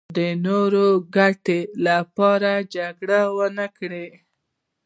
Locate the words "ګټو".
1.15-1.59